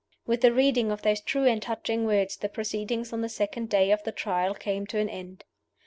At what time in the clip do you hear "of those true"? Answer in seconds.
0.89-1.45